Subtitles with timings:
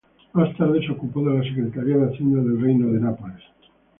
[0.33, 3.43] Más tarde se ocupó de la secretaría de hacienda del Reino de Nápoles.